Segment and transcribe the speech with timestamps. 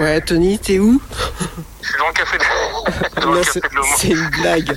[0.00, 1.00] Ouais, Tony, t'es où?
[1.82, 3.94] Je suis dans le café de, dans Non, le c'est café de l'Homo.
[3.98, 4.76] c'est une blague.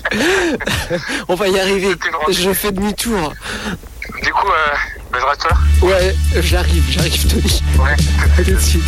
[1.28, 1.96] On va y arriver.
[2.30, 3.34] Je fais demi-tour.
[4.24, 4.76] Du coup, euh,
[5.20, 5.58] je reste là.
[5.82, 7.64] Ouais, j'arrive, j'arrive, Tony.
[7.80, 7.96] Ouais.
[8.40, 8.84] À tout de suite.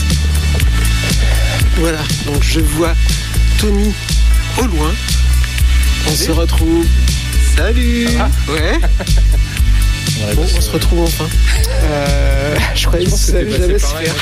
[1.78, 2.94] Voilà, donc je vois
[3.60, 3.94] Tony
[4.60, 4.92] au loin.
[6.08, 6.86] On se retrouve.
[7.56, 8.08] Salut
[8.48, 8.80] Ouais
[10.36, 11.26] Bon, on se retrouve enfin.
[11.82, 14.14] Euh, je croyais que ça allait jamais se faire.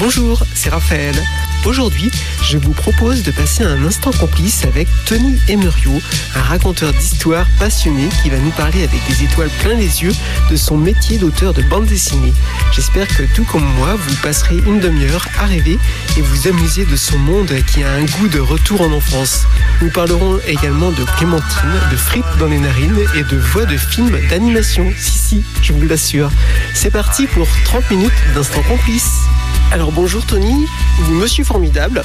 [0.00, 1.14] Bonjour, c'est Raphaël.
[1.64, 2.08] Aujourd'hui,
[2.44, 5.90] je vous propose de passer un instant complice avec Tony Emerio,
[6.36, 10.12] un raconteur d'histoires passionné qui va nous parler avec des étoiles plein les yeux
[10.50, 12.32] de son métier d'auteur de bande dessinée.
[12.72, 15.78] J'espère que tout comme moi, vous passerez une demi-heure à rêver
[16.16, 19.46] et vous amuser de son monde qui a un goût de retour en enfance.
[19.82, 24.16] Nous parlerons également de Clémentine, de frites dans les narines et de voix de films
[24.30, 24.92] d'animation.
[24.96, 26.30] Si, si, je vous l'assure.
[26.72, 29.28] C'est parti pour 30 minutes d'instant complice.
[29.70, 30.66] Alors bonjour Tony,
[31.10, 32.02] Monsieur Formidable.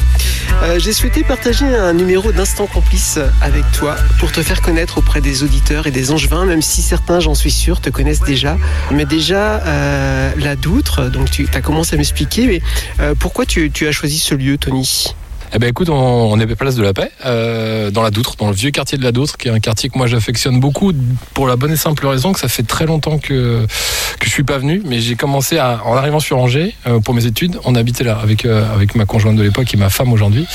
[0.64, 5.22] Euh, J'ai souhaité partager un numéro d'instant complice avec toi pour te faire connaître auprès
[5.22, 8.58] des auditeurs et des angevins, même si certains, j'en suis sûr, te connaissent déjà.
[8.92, 12.62] Mais déjà, euh, la Doutre, donc tu as commencé à m'expliquer, mais
[13.00, 15.16] euh, pourquoi tu as choisi ce lieu, Tony?
[15.56, 18.48] Eh ben écoute, on, on est place de la Paix, euh, dans la Doutre, dans
[18.48, 20.94] le vieux quartier de la Doutre, qui est un quartier que moi j'affectionne beaucoup,
[21.36, 23.68] pour la bonne et simple raison que ça fait très longtemps que
[24.20, 27.14] que je suis pas venu, mais j'ai commencé à, en arrivant sur Angers euh, pour
[27.14, 30.12] mes études, on habitait là avec euh, avec ma conjointe de l'époque et ma femme
[30.12, 30.48] aujourd'hui,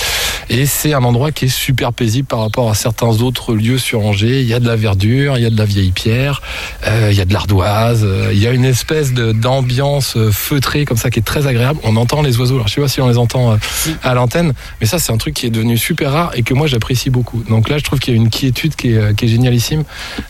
[0.50, 4.04] et c'est un endroit qui est super paisible par rapport à certains autres lieux sur
[4.04, 4.40] Angers.
[4.40, 6.42] Il y a de la verdure, il y a de la vieille pierre,
[6.86, 11.20] il y a de l'ardoise, il y a une espèce d'ambiance feutrée comme ça qui
[11.20, 11.78] est très agréable.
[11.84, 13.58] On entend les oiseaux, alors je sais pas si on les entend
[14.02, 16.66] à l'antenne, mais ça c'est un truc qui est devenu super rare et que moi
[16.66, 17.42] j'apprécie beaucoup.
[17.48, 19.84] Donc là je trouve qu'il y a une quiétude qui est, génialissime,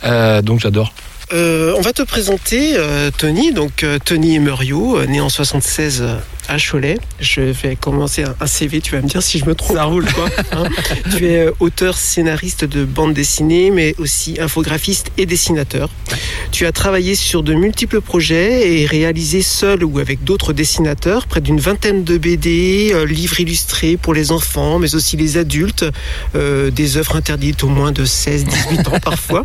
[0.04, 0.92] Euh, donc j'adore.
[1.32, 6.16] Euh, on va te présenter euh, Tony, donc Tony Emerio, né en 76 euh,
[6.48, 6.98] à Cholet.
[7.20, 9.76] Je vais commencer un, un CV, tu vas me dire si je me trompe.
[9.76, 10.28] Ça roule quoi.
[11.16, 15.90] tu es euh, auteur, scénariste de bande dessinée, mais aussi infographiste et dessinateur.
[16.50, 21.40] Tu as travaillé sur de multiples projets et réalisé seul ou avec d'autres dessinateurs près
[21.40, 25.84] d'une vingtaine de BD, euh, livres illustrés pour les enfants, mais aussi les adultes,
[26.34, 29.44] euh, des œuvres interdites au moins de 16-18 ans parfois.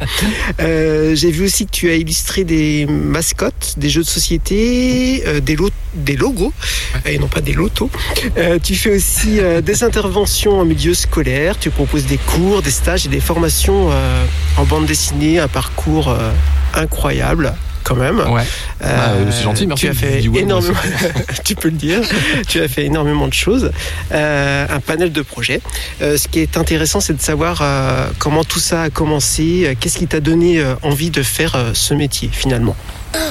[0.61, 5.55] Euh, J'ai vu aussi que tu as illustré des mascottes, des jeux de société, des,
[5.55, 6.53] lo- des logos,
[7.05, 7.89] et non pas des lotos.
[8.37, 12.71] Euh, tu fais aussi euh, des interventions en milieu scolaire, tu proposes des cours, des
[12.71, 14.25] stages et des formations euh,
[14.57, 16.15] en bande dessinée, un parcours
[16.73, 18.19] incroyable quand même.
[18.19, 18.43] Ouais.
[18.83, 19.85] Euh, Ah, c'est gentil, merci.
[19.85, 20.77] Tu as fait ouais, énormément,
[21.43, 21.99] tu peux le dire.
[22.47, 23.71] Tu as fait énormément de choses,
[24.11, 25.61] euh, un panel de projets.
[26.01, 27.63] Euh, ce qui est intéressant, c'est de savoir
[28.19, 29.75] comment tout ça a commencé.
[29.79, 32.75] Qu'est-ce qui t'a donné envie de faire ce métier finalement?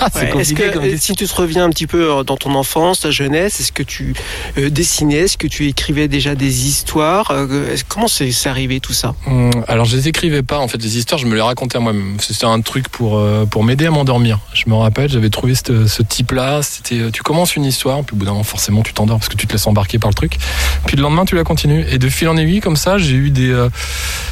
[0.00, 2.22] Ah, c'est Ouais, Est-ce compliqué que euh, si tu te reviens un petit peu euh,
[2.24, 4.14] dans ton enfance, ta jeunesse, est-ce que tu
[4.58, 7.30] euh, dessinais, est-ce que tu écrivais déjà des histoires?
[7.30, 9.14] Euh, est-ce- Comment c'est arrivé tout ça?
[9.26, 11.80] Hum, Alors je les écrivais pas en fait les histoires, je me les racontais à
[11.80, 12.16] moi-même.
[12.20, 14.38] C'était un truc pour euh, pour m'aider à m'endormir.
[14.54, 16.62] Je me rappelle, j'avais trouvé ce, ce type-là.
[16.62, 19.28] C'était euh, tu commences une histoire, puis au bout d'un moment forcément tu t'endors parce
[19.28, 20.38] que tu te laisses embarquer par le truc.
[20.86, 21.84] Puis le lendemain tu la continues.
[21.90, 23.68] Et de fil en aiguille comme ça, j'ai eu des euh,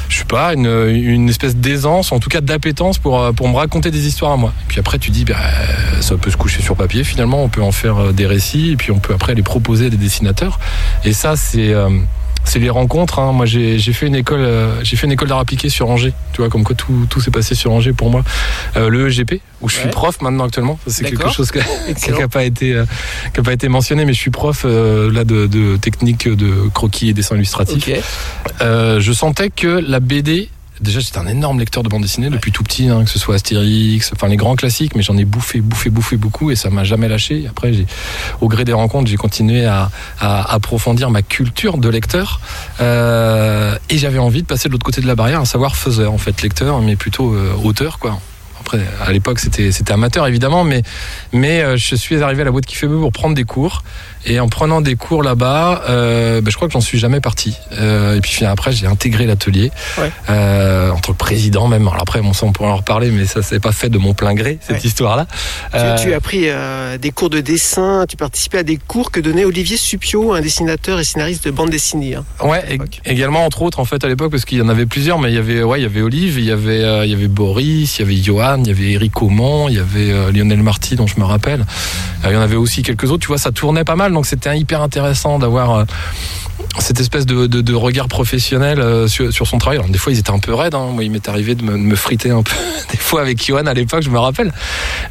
[0.08, 3.56] je sais pas une, une espèce d'aisance, en tout cas d'appétence pour euh, pour me
[3.56, 4.52] raconter des histoires à moi.
[4.68, 5.36] Puis après tu dis bah
[6.00, 8.76] ça peut se coucher sur papier finalement, on peut en faire euh, des récits et
[8.76, 10.58] puis on peut après les proposer à des dessinateurs.
[11.04, 11.88] Et ça c'est euh,
[12.42, 13.18] c'est les rencontres.
[13.18, 13.32] hein.
[13.32, 16.14] Moi, j'ai fait une école, euh, j'ai fait une école d'art appliqué sur Angers.
[16.32, 18.24] Tu vois, comme quoi tout, tout s'est passé sur Angers pour moi.
[18.78, 19.90] Euh, le EGP, où je suis Ouais.
[19.90, 20.78] prof maintenant actuellement.
[20.86, 21.52] C'est quelque chose
[22.02, 22.86] qui n'a pas été, euh,
[23.34, 26.70] qui a pas été mentionné, mais je suis prof euh, là de, de technique de
[26.72, 27.84] croquis et dessin illustratif.
[28.62, 30.48] Euh, je sentais que la BD.
[30.80, 33.34] Déjà, j'étais un énorme lecteur de bande dessinée depuis tout petit, hein, que ce soit
[33.34, 36.84] Astérix, enfin les grands classiques, mais j'en ai bouffé, bouffé, bouffé beaucoup et ça m'a
[36.84, 37.46] jamais lâché.
[37.50, 37.86] Après, j'ai,
[38.40, 42.40] au gré des rencontres, j'ai continué à, à approfondir ma culture de lecteur
[42.80, 46.12] euh, et j'avais envie de passer de l'autre côté de la barrière, à savoir faiseur
[46.12, 48.18] en fait, lecteur, mais plutôt euh, auteur quoi.
[48.60, 50.82] Après, à l'époque, c'était amateur évidemment, mais
[51.32, 53.82] mais euh, je suis arrivé à la boîte qui fait pour prendre des cours.
[54.26, 57.56] Et en prenant des cours là-bas, euh, ben, je crois que j'en suis jamais parti.
[57.72, 60.10] Euh, et puis après, j'ai intégré l'atelier Ouais.
[60.28, 61.82] euh, en tant que président même.
[61.88, 64.12] Alors après, bon, ça on pourra en reparler, mais ça c'est pas fait de mon
[64.14, 64.82] plein gré cette Ouais.
[64.88, 65.26] histoire-là.
[65.98, 66.46] Tu, tu as pris
[67.00, 71.00] des cours de dessin, tu participais à des cours que donnait Olivier Supio, un dessinateur
[71.00, 72.14] et scénariste de bande dessinée.
[72.16, 72.24] hein.
[72.44, 75.30] Ouais, également entre autres en fait à l'époque parce qu'il y en avait plusieurs, mais
[75.30, 77.98] il y avait ouais, il y avait Olive, il y avait il y avait Boris,
[77.98, 81.06] il y avait Johan, il y avait Eric Aumont, il y avait Lionel Marty dont
[81.06, 81.64] je me rappelle.
[82.24, 83.20] Il y en avait aussi quelques autres.
[83.22, 85.84] Tu vois, ça tournait pas mal, donc c'était hyper intéressant d'avoir euh,
[86.78, 89.78] cette espèce de, de, de regard professionnel euh, sur, sur, son travail.
[89.78, 90.74] Alors, des fois, ils étaient un peu raides.
[90.74, 90.90] Hein.
[90.92, 92.54] Moi, il m'est arrivé de me, de me, friter un peu,
[92.90, 94.52] des fois avec Johan à l'époque, je me rappelle.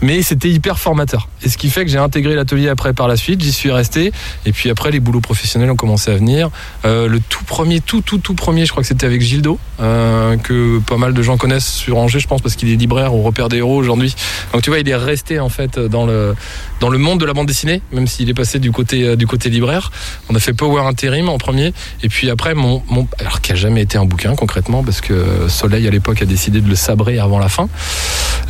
[0.01, 1.27] Mais c'était hyper formateur.
[1.43, 3.41] Et ce qui fait que j'ai intégré l'atelier après par la suite.
[3.41, 4.11] J'y suis resté.
[4.45, 6.49] Et puis après, les boulots professionnels ont commencé à venir.
[6.85, 10.37] Euh, le tout premier, tout, tout, tout premier, je crois que c'était avec Gildo, euh,
[10.37, 13.21] que pas mal de gens connaissent sur Angers, je pense, parce qu'il est libraire au
[13.21, 14.15] repère des héros aujourd'hui.
[14.53, 16.35] Donc, tu vois, il est resté en fait dans le,
[16.79, 19.27] dans le monde de la bande dessinée, même s'il est passé du côté, euh, du
[19.27, 19.91] côté libraire.
[20.29, 23.81] On a fait Power Interim en Et puis après, mon, mon alors qui a jamais
[23.81, 27.39] été un bouquin concrètement, parce que Soleil à l'époque a décidé de le sabrer avant
[27.39, 27.69] la fin.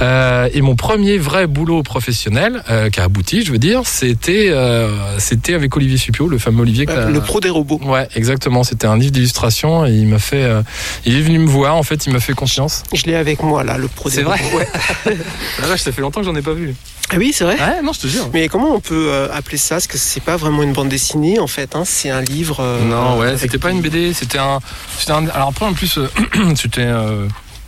[0.01, 4.49] Euh, et mon premier vrai boulot professionnel euh, qui a abouti, je veux dire, c'était
[4.49, 6.85] euh, c'était avec Olivier Supio, le fameux Olivier.
[6.89, 7.79] Euh, le pro des robots.
[7.83, 8.63] Ouais, exactement.
[8.63, 10.61] C'était un livre d'illustration et il m'a fait, euh,
[11.05, 11.75] il est venu me voir.
[11.75, 12.83] En fait, il m'a fait confiance.
[12.93, 14.37] Je l'ai avec moi là, le pro des robots.
[14.37, 14.67] C'est vrai.
[15.05, 15.17] Ouais.
[15.61, 16.75] la vache, ça fait longtemps que j'en ai pas vu.
[17.11, 17.55] Ah oui, c'est vrai.
[17.55, 18.29] Ouais, non, je te jure.
[18.33, 19.75] Mais comment on peut euh, appeler ça?
[19.75, 21.75] Parce que c'est pas vraiment une bande dessinée en fait.
[21.75, 22.59] Hein c'est un livre.
[22.59, 24.13] Euh, non, ouais, c'était pas une BD.
[24.13, 24.59] C'était un,
[24.99, 25.27] c'était un.
[25.29, 26.07] Alors après, en plus, euh,
[26.55, 26.87] c'était.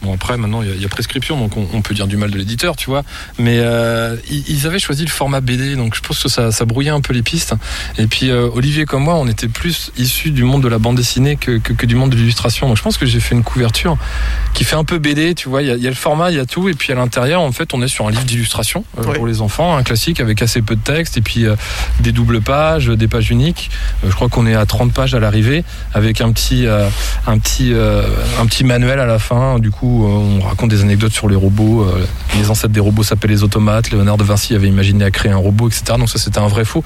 [0.03, 2.17] Euh, Bon après maintenant il y, y, a prescription donc on, on, peut dire du
[2.17, 3.03] mal de l'éditeur tu vois.
[3.37, 6.89] Mais euh, ils, avaient choisi le format BD donc je pense que ça, ça brouillait
[6.89, 7.53] un peu les pistes.
[7.99, 10.95] Et puis euh, Olivier comme moi on était plus issus du monde de la bande
[10.95, 12.67] dessinée que, que, que du monde de l'illustration.
[12.67, 13.97] Donc je pense que j'ai fait une couverture
[14.53, 15.61] qui fait un peu BD tu vois.
[15.61, 16.67] Il y, y, a le format il y a tout.
[16.67, 19.41] Et puis à l'intérieur en fait on est sur un livre d'illustration euh, pour les
[19.41, 21.55] enfants un classique avec assez peu de texte et puis euh,
[21.99, 23.69] des doubles pages des pages uniques.
[24.03, 25.63] Je crois qu'on est à 30 pages à l'arrivée
[25.93, 30.69] avec un petit un petit un petit manuel à la fin du coup on raconte
[30.69, 31.87] des anecdotes sur les robots.
[32.37, 33.91] Les ancêtres des robots s'appellent les automates.
[33.91, 35.83] Léonard de Vinci avait imaginé à créer un robot, etc.
[35.97, 36.83] Donc ça, c'était un vrai faux.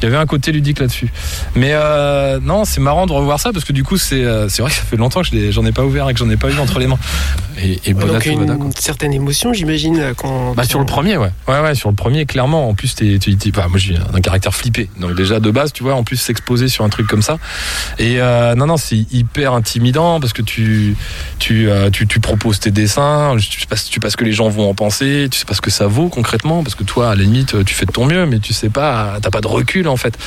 [0.00, 1.12] Il y avait un côté ludique là-dessus.
[1.54, 4.70] Mais euh, non, c'est marrant de revoir ça parce que du coup, c'est c'est vrai
[4.70, 6.58] que ça fait longtemps que j'en ai pas ouvert et que j'en ai pas eu
[6.58, 6.98] entre les mains.
[7.62, 10.54] Et, et ouais, donc une Boda, certaine émotion, j'imagine, quand.
[10.54, 11.30] Bah, sur le premier, ouais.
[11.48, 12.68] Ouais, ouais, sur le premier, clairement.
[12.68, 13.18] En plus, tu
[13.52, 14.88] bah, moi, j'ai un caractère flippé.
[15.00, 17.38] Donc déjà de base, tu vois, en plus s'exposer sur un truc comme ça.
[17.98, 20.96] Et euh, non, non, c'est hyper intimidant parce que tu
[21.38, 23.66] tu, euh, tu, tu proposes tes dessins, tu sais,
[24.00, 26.08] pas, ce que les gens vont en penser, tu sais pas ce que ça vaut
[26.08, 28.70] concrètement, parce que toi, à la limite, tu fais de ton mieux, mais tu sais
[28.70, 30.18] pas, t'as pas de recul en fait.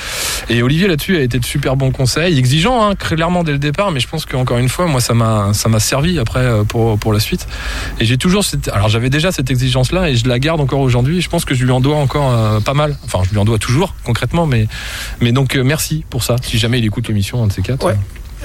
[0.49, 3.91] Et Olivier là-dessus a été de super bons conseils, exigeant, hein, clairement dès le départ,
[3.91, 7.13] mais je pense qu'encore une fois, moi, ça m'a, ça m'a servi après pour, pour
[7.13, 7.47] la suite.
[7.99, 11.21] Et j'ai toujours cette, alors j'avais déjà cette exigence-là et je la garde encore aujourd'hui.
[11.21, 12.97] Je pense que je lui en dois encore euh, pas mal.
[13.05, 14.67] Enfin, je lui en dois toujours concrètement, mais,
[15.21, 16.35] mais donc euh, merci pour ça.
[16.41, 17.87] Si jamais il écoute l'émission, un de ces quatre.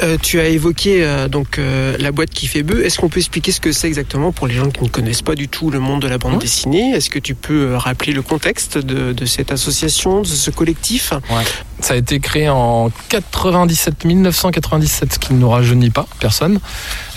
[0.03, 2.85] Euh, tu as évoqué euh, donc euh, la boîte qui fait bœuf.
[2.85, 5.35] Est-ce qu'on peut expliquer ce que c'est exactement pour les gens qui ne connaissent pas
[5.35, 6.39] du tout le monde de la bande ouais.
[6.39, 6.91] dessinée?
[6.91, 11.13] Est-ce que tu peux rappeler le contexte de, de, cette association, de ce collectif?
[11.31, 11.45] Ouais.
[11.81, 16.59] Ça a été créé en 97, 1997, ce qui ne nous rajeunit pas, personne,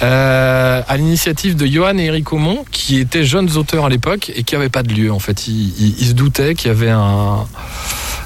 [0.02, 4.56] à l'initiative de Johan et Eric Aumont, qui étaient jeunes auteurs à l'époque et qui
[4.56, 5.12] n'avaient pas de lieu.
[5.12, 7.46] En fait, ils, ils, ils se doutaient qu'il y avait un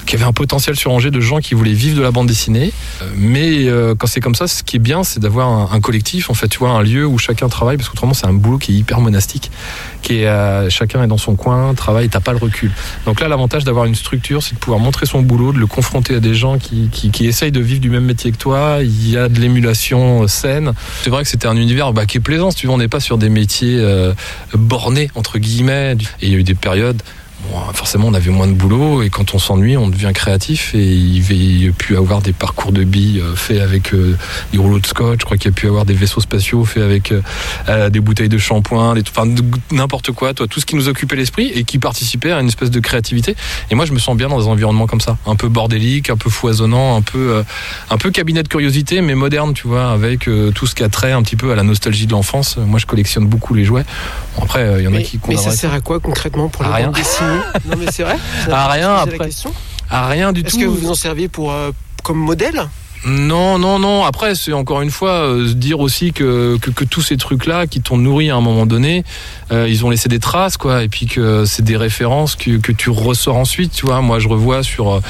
[0.06, 2.72] qu'il y avait un potentiel sur de gens qui voulaient vivre de la bande dessinée.
[3.16, 6.34] Mais euh, quand c'est comme ça, ce qui est bien, c'est d'avoir un, collectif, en
[6.34, 8.76] fait, tu vois, un lieu où chacun travaille, parce qu'autrement, c'est un boulot qui est
[8.76, 9.52] hyper monastique,
[10.02, 12.72] qui est euh, chacun est dans son coin, travaille, t'as pas le recul.
[13.06, 16.16] Donc là, l'avantage d'avoir une structure, c'est de pouvoir montrer son boulot, de le confronter
[16.16, 18.80] à des gens qui, qui, essayent de vivre du même métier que toi.
[18.82, 20.74] Il y a de l'émulation saine.
[21.04, 22.88] C'est vrai que c'était un univers bah, qui est plaisant, si tu veux, on n'est
[22.88, 24.14] pas sur des métiers euh,
[24.54, 25.96] bornés entre guillemets.
[26.22, 27.02] Et il y a eu des périodes
[27.50, 30.84] Bon, forcément, on avait moins de boulot et quand on s'ennuie, on devient créatif et
[30.84, 34.18] il y a pu avoir des parcours de billes faits avec euh,
[34.52, 35.20] des rouleaux de scotch.
[35.22, 38.30] Je crois qu'il y a pu avoir des vaisseaux spatiaux faits avec euh, des bouteilles
[38.30, 39.30] de shampoing, des, enfin
[39.72, 42.72] n'importe quoi, toi, tout ce qui nous occupait l'esprit et qui participait à une espèce
[42.72, 43.36] de créativité.
[43.70, 46.18] Et moi, je me sens bien dans des environnements comme ça, un peu bordélique, un
[46.18, 47.44] peu foisonnant, un peu, euh,
[47.90, 50.90] un peu cabinet de curiosité, mais moderne, tu vois, avec euh, tout ce qui a
[50.90, 52.58] trait un petit peu à la nostalgie de l'enfance.
[52.58, 53.86] Moi, je collectionne beaucoup les jouets.
[54.36, 55.20] Bon, après, il y en mais, a qui.
[55.28, 56.64] Mais ça sert à quoi concrètement pour
[57.66, 58.18] non mais c'est vrai.
[58.52, 59.30] À rien après.
[59.90, 60.48] À rien du tout.
[60.48, 61.72] Est-ce que vous en servez pour euh,
[62.04, 62.68] comme modèle?
[63.04, 64.06] Non, non, non.
[64.06, 67.82] Après, c'est encore une fois euh, dire aussi que, que, que tous ces trucs-là qui
[67.82, 69.04] t'ont nourri à un moment donné,
[69.52, 70.84] euh, ils ont laissé des traces, quoi.
[70.84, 74.02] Et puis que c'est des références que, que tu ressors ensuite, tu vois.
[74.02, 75.02] Moi, je revois sur.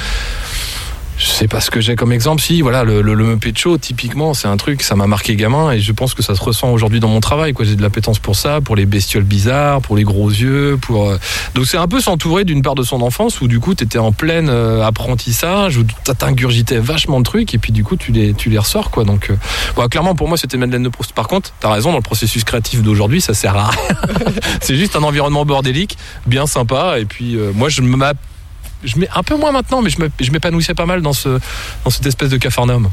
[1.18, 2.42] Je sais pas ce que j'ai comme exemple.
[2.42, 3.38] Si, voilà, le, le,
[3.78, 6.70] typiquement, c'est un truc, ça m'a marqué gamin et je pense que ça se ressent
[6.72, 7.52] aujourd'hui dans mon travail.
[7.52, 7.64] Quoi.
[7.64, 10.78] J'ai de l'appétence pour ça, pour les bestioles bizarres, pour les gros yeux.
[10.80, 11.18] pour euh,
[11.54, 13.98] Donc c'est un peu s'entourer d'une part de son enfance où du coup, tu étais
[13.98, 15.84] en plein euh, apprentissage, où
[16.18, 18.90] t'ingurgitais vachement de trucs et puis du coup, tu les, tu les ressors.
[18.90, 19.04] Quoi.
[19.04, 19.88] Donc, euh...
[19.88, 21.12] clairement, pour moi, c'était Madeleine de Proust.
[21.12, 23.96] Par contre, t'as raison, dans le processus créatif d'aujourd'hui, ça sert à rien.
[24.60, 26.98] c'est juste un environnement bordélique, bien sympa.
[26.98, 28.31] Et puis, moi, je m'appelle
[28.84, 31.38] je mets un peu moins maintenant, mais je m'épanouissais pas mal dans, ce,
[31.84, 32.90] dans cette espèce de cafarnaum.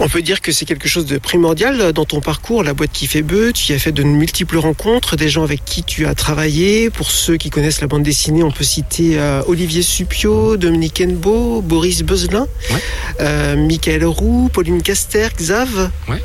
[0.00, 3.06] On peut dire que c'est quelque chose de primordial dans ton parcours, la boîte qui
[3.06, 3.52] fait bœuf.
[3.52, 6.90] Tu y as fait de multiples rencontres, des gens avec qui tu as travaillé.
[6.90, 11.62] Pour ceux qui connaissent la bande dessinée, on peut citer euh, Olivier Supio, Dominique Enbeau,
[11.62, 12.82] Boris Beuzelin, Ouais.
[13.20, 15.90] euh, Michael Roux, Pauline Caster, Xav.
[16.08, 16.20] Ouais.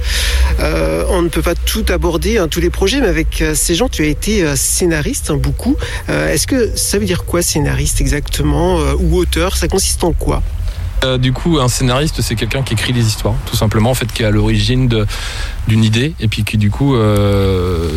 [0.59, 3.75] Euh, on ne peut pas tout aborder, hein, tous les projets, mais avec euh, ces
[3.75, 5.75] gens, tu as été euh, scénariste, hein, beaucoup.
[6.07, 9.55] Est-ce que ça veut dire quoi, scénariste exactement, ou auteur?
[9.55, 10.41] Ça consiste en quoi?
[11.19, 14.23] Du coup, un scénariste, c'est quelqu'un qui écrit les histoires, tout simplement, en fait, qui
[14.23, 15.05] est à l'origine
[15.67, 16.95] d'une idée, et puis qui, du coup,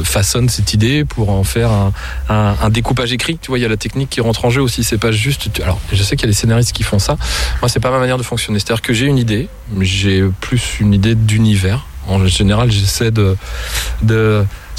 [0.05, 1.71] façonne cette idée pour en faire
[2.29, 3.39] un, découpage écrit.
[3.39, 4.85] Tu vois, il y a la technique qui rentre en jeu aussi.
[4.85, 5.49] C'est pas juste.
[5.63, 7.17] Alors, je sais qu'il y a des scénaristes qui font ça.
[7.61, 8.59] Moi, c'est pas ma manière de fonctionner.
[8.61, 9.49] C'est-à-dire que j'ai une idée,
[9.81, 11.87] j'ai plus une idée d'univers.
[12.09, 13.37] En général, j'essaie de,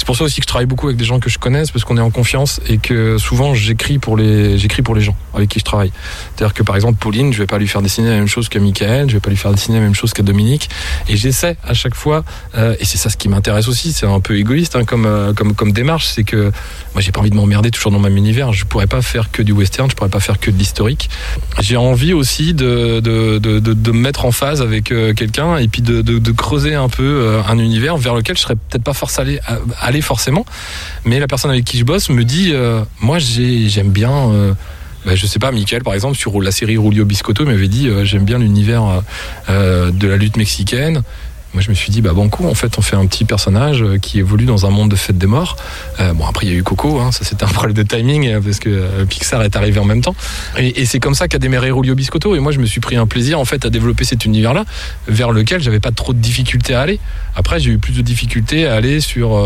[0.04, 1.82] c'est pour ça aussi que je travaille beaucoup avec des gens que je connaisse parce
[1.86, 5.48] qu'on est en confiance et que souvent j'écris pour les j'écris pour les gens avec
[5.48, 5.92] qui je travaille.
[6.36, 8.60] C'est-à-dire que par exemple Pauline, je vais pas lui faire dessiner la même chose qu'à
[8.60, 10.68] Michael, je vais pas lui faire dessiner la même chose qu'à Dominique
[11.08, 12.22] et j'essaie à chaque fois
[12.54, 15.32] euh, et c'est ça ce qui m'intéresse aussi, c'est un peu égoïste hein, comme euh,
[15.32, 16.52] comme comme démarche, c'est que
[16.92, 19.40] moi j'ai pas envie de m'emmerder toujours dans mon univers, je pourrais pas faire que
[19.40, 21.08] du western, je pourrais pas faire que de l'historique.
[21.60, 25.56] J'ai envie aussi de de, de, de, de me mettre en phase avec euh, quelqu'un
[25.56, 28.82] et puis de, de, creuser un peu euh, un univers vers lequel je serais peut-être
[28.82, 29.40] pas forcé
[29.80, 30.44] aller, forcément,
[31.04, 34.52] mais la personne avec qui je bosse me dit euh, moi j'ai j'aime bien euh,
[35.04, 38.04] bah, je sais pas, Michael par exemple sur la série Rulio Biscotto m'avait dit euh,
[38.04, 39.02] j'aime bien l'univers
[39.48, 41.02] de la lutte mexicaine.
[41.54, 43.96] Moi je me suis dit bah banco en fait on fait un petit personnage euh,
[43.98, 45.56] qui évolue dans un monde de fête des morts.
[46.00, 48.26] Euh, bon après il y a eu Coco, hein, ça c'était un problème de timing
[48.26, 50.16] euh, parce que euh, Pixar est arrivé en même temps.
[50.58, 53.06] Et, c'est comme ça qu'a démarré Rulio Biscotto et moi je me suis pris un
[53.06, 54.64] plaisir en fait à développer cet univers là
[55.06, 56.98] vers lequel j'avais pas trop de difficultés à aller.
[57.36, 59.38] Après j'ai eu plus de difficultés à aller sur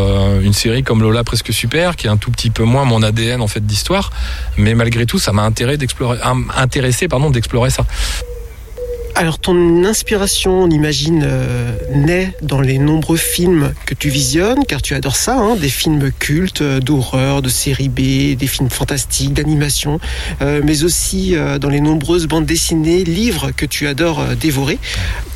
[0.43, 3.43] une série comme Lola presque super qui est un tout petit peu moins mon ADN
[3.43, 4.11] en fait d'histoire,
[4.57, 6.19] mais malgré tout ça m'a intéressé d'explorer
[6.57, 7.85] intéressé pardon d'explorer ça.
[9.19, 14.81] Alors ton inspiration, on imagine, euh, naît dans les nombreux films que tu visionnes, car
[14.81, 19.35] tu adores ça, hein, des films cultes, euh, d'horreur, de série B, des films fantastiques,
[19.35, 19.99] d'animation,
[20.41, 24.79] euh, mais aussi euh, dans les nombreuses bandes dessinées, livres que tu adores dévorer.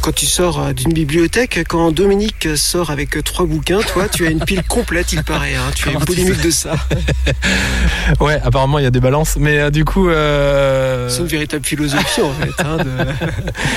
[0.01, 4.45] Quand tu sors d'une bibliothèque, quand Dominique sort avec trois bouquins, toi, tu as une
[4.45, 5.55] pile complète, il paraît.
[5.57, 6.75] Hein, tu Comment tu polémique de ça.
[8.21, 10.09] Ouais, apparemment il y a des balances, mais euh, du coup.
[10.09, 11.09] Euh...
[11.09, 12.85] C'est une véritable philosophie, en fait, hein, de-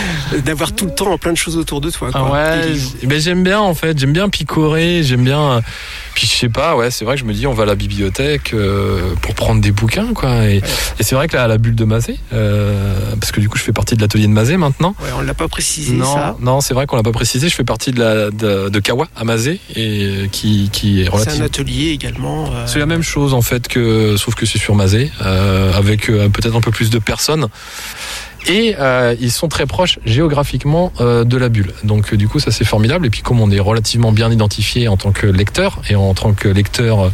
[0.46, 2.10] d'avoir tout le temps plein de choses autour de toi.
[2.14, 5.40] Ah ouais, j- ben j'aime bien en fait, j'aime bien picorer, j'aime bien.
[5.54, 5.62] euh,
[6.14, 7.76] Puis je sais pas, ouais, c'est vrai que je me dis on va à la
[7.76, 10.46] bibliothèque euh, pour prendre des bouquins quoi.
[10.46, 10.58] Et,
[11.00, 13.64] et c'est vrai que là, la bulle de Mazé, euh, parce que du coup je
[13.64, 14.96] fais partie de l'atelier de Mazé maintenant.
[15.02, 16.36] Ouais, on l'a pas précisé non, ça.
[16.40, 17.50] non, c'est vrai qu'on l'a pas précisé.
[17.50, 21.10] Je fais partie de la de, de Kawa à Mazé et qui qui est C'est
[21.10, 21.46] un relativement.
[21.46, 22.46] atelier également.
[22.54, 25.12] euh, C'est la même chose en fait que sauf que c'est sur Mazé
[25.76, 27.48] avec peut-être un peu plus de personnes.
[28.48, 31.74] Et euh, ils sont très proches géographiquement euh, de la bulle.
[31.84, 33.06] Donc euh, du coup ça c'est formidable.
[33.06, 36.34] Et puis comme on est relativement bien identifié en tant que lecteur et en tant
[36.34, 37.10] que lecteur euh,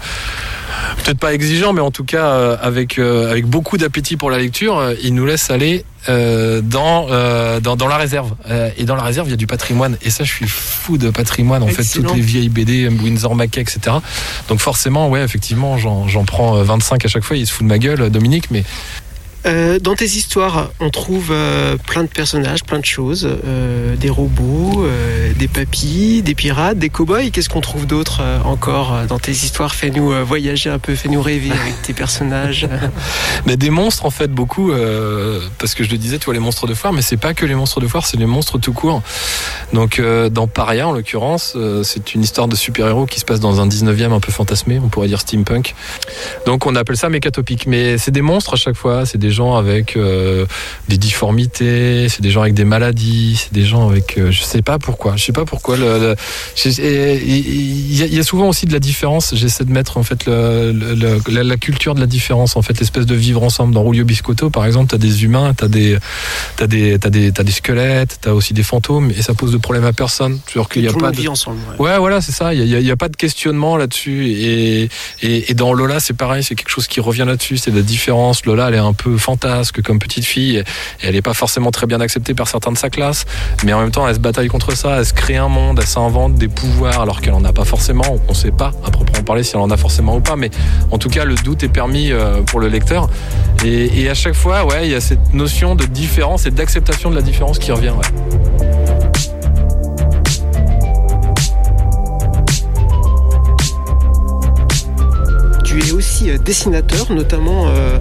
[1.03, 4.39] peut-être pas exigeant, mais en tout cas euh, avec euh, avec beaucoup d'appétit pour la
[4.39, 8.33] lecture, euh, ils nous laissent aller euh, dans, euh, dans dans la réserve.
[8.49, 9.97] Euh, et dans la réserve il y a du patrimoine.
[10.01, 11.63] Et ça je suis fou de patrimoine.
[11.63, 13.97] En fait toutes les vieilles BD, Windsor Mackay, etc.
[14.49, 17.37] Donc forcément ouais effectivement j'en j'en prends euh, 25 à chaque fois.
[17.37, 18.63] Il se fout de ma gueule Dominique, mais
[19.45, 24.09] euh, dans tes histoires, on trouve euh, plein de personnages, plein de choses, euh, des
[24.09, 24.85] robots,
[25.37, 27.29] des papis, des pirates, des cow-boys.
[27.31, 29.73] Qu'est-ce qu'on trouve d'autre encore dans tes histoires?
[29.73, 32.67] Fais-nous voyager un peu, fais-nous rêver avec tes personnages.
[33.45, 34.71] Mais des monstres en fait beaucoup
[35.57, 37.45] parce que je le disais tu vois les monstres de foire mais c'est pas que
[37.45, 39.01] les monstres de foire c'est les monstres tout court
[39.73, 43.67] donc dans Paria en l'occurrence c'est une histoire de super-héros qui se passe dans un
[43.67, 45.75] 19e un peu fantasmé on pourrait dire steampunk
[46.45, 49.55] donc on appelle ça mécatopique mais c'est des monstres à chaque fois c'est des gens
[49.55, 50.45] avec euh,
[50.87, 54.61] des difformités c'est des gens avec des maladies c'est des gens avec euh, je sais
[54.61, 56.15] pas pourquoi je sais pas pourquoi le,
[56.65, 60.71] il y, a- y souvent aussi de la différence j'essaie de mettre en fait le-
[60.71, 63.83] le- le- la, la culture de la différence en fait l'espèce de vivre ensemble dans
[63.83, 65.97] Rulio Biscotto par exemple t'as des humains t'as des
[66.57, 69.57] t'as des t'as des t'as des squelettes t'as aussi des fantômes et ça pose de
[69.57, 71.57] problème à personne c'est-à-dire qu'il y a pas de ensemble.
[71.79, 71.85] ouais.
[71.91, 72.53] Ouais, voilà, c'est ça.
[72.53, 74.27] Il n'y a, il y a pas de questionnement là-dessus.
[74.31, 74.89] Et,
[75.21, 77.57] et, et dans Lola, c'est pareil, c'est quelque chose qui revient là-dessus.
[77.57, 78.45] C'est la différence.
[78.45, 80.57] Lola, elle est un peu fantasque comme petite fille.
[80.57, 80.63] Et
[81.07, 83.25] elle n'est pas forcément très bien acceptée par certains de sa classe.
[83.63, 84.97] Mais en même temps, elle se bataille contre ça.
[84.99, 85.79] Elle se crée un monde.
[85.79, 88.19] Elle s'invente des pouvoirs alors qu'elle en a pas forcément.
[88.27, 90.35] On ne sait pas, à proprement parler, si elle en a forcément ou pas.
[90.35, 90.49] Mais
[90.91, 93.09] en tout cas, le doute est permis euh, pour le lecteur.
[93.63, 97.15] Et, à chaque fois, ouais, il y a cette notion de différence et d'acceptation de
[97.15, 97.93] la différence qui revient.
[105.63, 107.99] Tu es aussi euh, dessinateur, notamment euh,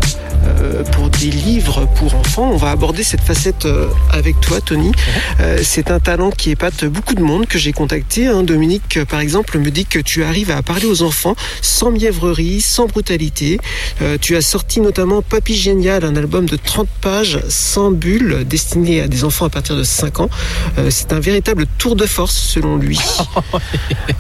[0.93, 2.51] pour des livres pour enfants.
[2.53, 4.93] On va aborder cette facette euh, avec toi, Tony.
[5.41, 8.27] Euh, c'est un talent qui épate beaucoup de monde que j'ai contacté.
[8.27, 8.43] hein.
[8.43, 12.61] Dominique, euh, par exemple, me dit que tu arrives à parler aux enfants sans mièvrerie,
[12.61, 13.59] sans brutalité.
[14.03, 19.01] Euh, tu as sorti notamment Papy Génial, un album de 30 pages sans bulles, destiné
[19.03, 20.31] à des enfants à partir de 5 ans.
[20.79, 22.99] Euh, c'est un véritable tour de force, selon lui.
[23.53, 23.61] bah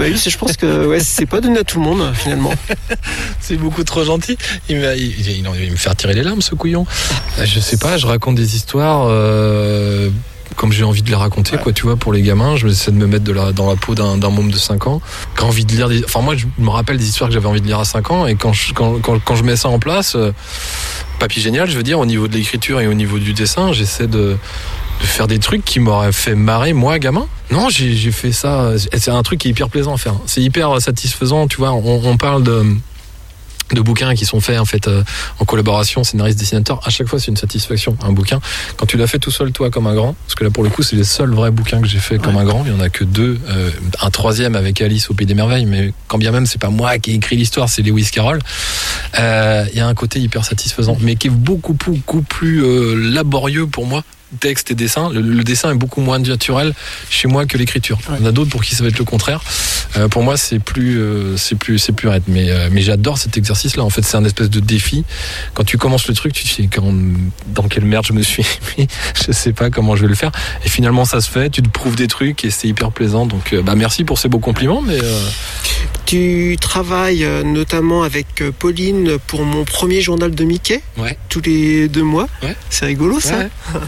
[0.00, 2.52] oui, c'est- je pense que ouais, c'est pas donné à tout le monde, finalement.
[3.40, 4.36] C'est beaucoup trop gentil.
[4.68, 6.86] Il il, il- il me fait retirer les larmes, ce couillon.
[7.38, 10.10] Euh, Je sais pas, je raconte des histoires euh,
[10.56, 12.56] comme j'ai envie de les raconter, quoi, tu vois, pour les gamins.
[12.56, 15.00] Je essaie de me mettre de la, dans la peau d'un môme de 5 ans.
[15.38, 16.04] A envie de lire des.
[16.04, 18.26] Enfin, moi, je me rappelle des histoires que j'avais envie de lire à 5 ans,
[18.26, 20.32] et quand je, quand, quand, quand je mets ça en place, euh,
[21.18, 24.06] papy génial, je veux dire, au niveau de l'écriture et au niveau du dessin, j'essaie
[24.06, 24.36] de
[25.00, 28.72] de faire des trucs qui m'auraient fait marrer moi gamin non j'ai j'ai fait ça
[28.98, 32.02] c'est un truc qui est hyper plaisant à faire c'est hyper satisfaisant tu vois on,
[32.04, 32.66] on parle de
[33.72, 35.02] de bouquins qui sont faits en fait euh,
[35.38, 38.40] en collaboration scénariste dessinateur à chaque fois c'est une satisfaction un bouquin.
[38.76, 40.70] Quand tu l'as fait tout seul toi comme un grand parce que là pour le
[40.70, 42.80] coup c'est les seuls vrais bouquins que j'ai fait comme un grand il y en
[42.80, 46.32] a que deux euh, un troisième avec Alice au pays des merveilles mais quand bien
[46.32, 48.40] même c'est pas moi qui ai écrit l'histoire c'est Lewis Carroll
[49.18, 52.94] Euh, il y a un côté hyper satisfaisant mais qui est beaucoup beaucoup plus euh,
[52.94, 54.04] laborieux pour moi
[54.38, 56.74] texte et dessin le, le dessin est beaucoup moins naturel
[57.08, 59.04] chez moi que l'écriture il y en a d'autres pour qui ça va être le
[59.04, 59.40] contraire
[59.96, 62.22] euh, pour moi, c'est plus, euh, c'est plus, c'est plus raide.
[62.28, 63.82] Mais, euh, mais j'adore cet exercice-là.
[63.82, 65.04] En fait, c'est un espèce de défi.
[65.54, 66.94] Quand tu commences le truc, tu te dis quand,
[67.48, 68.44] dans quelle merde je me suis
[68.78, 68.86] mis.
[69.26, 70.30] je sais pas comment je vais le faire.
[70.64, 71.50] Et finalement, ça se fait.
[71.50, 73.26] Tu te prouves des trucs et c'est hyper plaisant.
[73.26, 74.82] Donc, bah, merci pour ces beaux compliments.
[74.82, 74.98] Mais
[76.06, 81.16] Tu travailles notamment avec Pauline pour mon premier journal de Mickey, Ouais.
[81.28, 82.28] tous les deux mois.
[82.42, 82.56] Ouais.
[82.68, 83.38] C'est rigolo ça.
[83.38, 83.48] Ouais.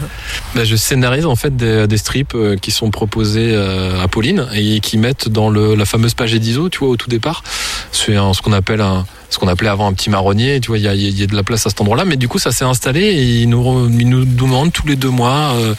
[0.55, 4.79] bah, je scénarise en fait des, strips euh, qui sont proposés euh, à Pauline et
[4.79, 7.43] qui mettent dans le, la fameuse page Edizo, tu vois, au tout départ.
[7.91, 10.83] C'est ce qu'on appelle un ce qu'on appelait avant un petit marronnier, tu vois, il
[10.83, 12.65] y a, y a de la place à cet endroit-là, mais du coup ça s'est
[12.65, 15.75] installé et ils nous, ils nous demandent tous les deux mois euh,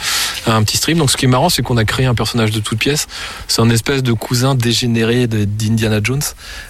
[0.47, 0.99] un petit strip.
[0.99, 3.07] Donc ce qui est marrant, c'est qu'on a créé un personnage de toute pièce.
[3.49, 6.23] C'est un espèce de cousin dégénéré d'Indiana Jones,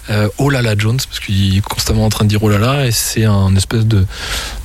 [0.09, 3.55] euh, là Jones, parce qu'il est constamment en train de dire là, et c'est un
[3.55, 4.05] espèce de,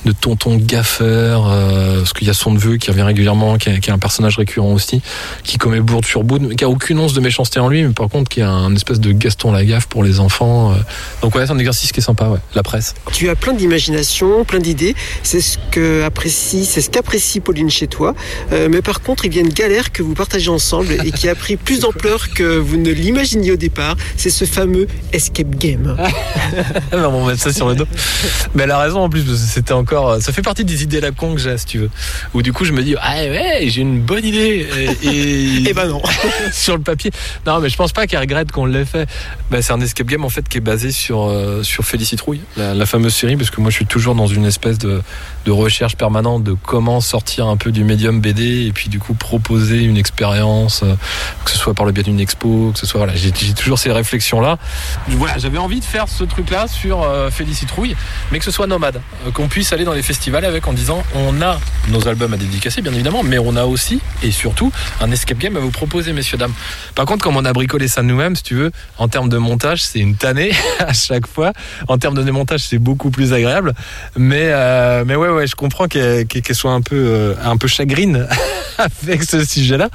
[0.05, 3.87] de tonton gaffeur, euh, parce qu'il y a son neveu qui revient régulièrement, qui est,
[3.87, 5.01] est un personnage récurrent aussi,
[5.43, 8.09] qui commet bourde sur bourde, qui a aucune once de méchanceté en lui, mais par
[8.09, 10.71] contre qui a un espèce de Gaston Lagaffe pour les enfants.
[10.71, 10.75] euh.
[11.21, 12.39] Donc ouais, c'est un exercice qui est sympa, ouais.
[12.55, 12.93] La presse.
[13.13, 14.95] Tu as plein d'imagination, plein d'idées.
[15.23, 18.13] C'est ce que apprécie, c'est ce qu'apprécie Pauline chez toi.
[18.51, 21.27] Euh, mais par contre, il y a une galère que vous partagez ensemble et qui
[21.29, 23.95] a pris plus d'ampleur que vous ne l'imaginiez au départ.
[24.17, 25.97] C'est ce fameux escape game.
[26.91, 27.85] Mais on va mettre ça sur le dos.
[28.55, 30.21] Mais elle a raison en plus, parce que c'était encore.
[30.21, 31.89] Ça fait partie des idées la con que j'ai, si tu veux.
[32.33, 34.67] Où du coup, je me dis, ah ouais, j'ai une bonne idée.
[35.03, 36.01] Et, et- Eh ben non.
[36.51, 37.11] sur le papier.
[37.45, 39.07] Non, mais je pense pas qu'elle regrette qu'on l'ait fait.
[39.49, 42.73] Bah, c'est un escape game en fait qui est basé sur euh, sur Félicitrouille, la,
[42.73, 45.01] la fameuse série, parce que moi je suis toujours dans une espèce de,
[45.47, 49.83] recherche permanente de comment sortir un peu du médium BD et puis du coup proposer
[49.83, 50.95] une expérience, euh,
[51.43, 53.91] que ce soit par le biais d'une expo, que ce soit voilà, j'ai toujours ces
[53.91, 54.57] réflexions là.
[55.37, 57.97] J'avais envie de faire ce truc là sur euh, Félicitrouille,
[58.31, 61.03] mais que ce soit nomade, euh, qu'on puisse aller dans les festivals avec en disant
[61.13, 65.11] on a nos albums à dédicacer bien évidemment, mais on a aussi et surtout un
[65.11, 66.53] escape game à vous proposer, messieurs, dames.
[66.95, 69.83] Par contre, comme on a bricolé ça nous-mêmes, si tu veux, en termes de montage,
[69.83, 71.51] c'est une tannée à chaque fois.
[71.87, 73.73] En termes de démontage, c'est beaucoup plus agréable.
[74.17, 78.27] Mais, euh, mais ouais, ouais, je comprends qu'elle soit un peu, euh, un peu chagrine
[78.77, 79.89] avec ce sujet-là.